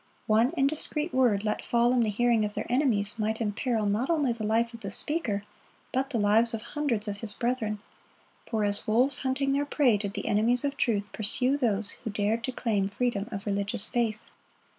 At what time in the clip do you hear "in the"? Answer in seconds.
1.93-2.09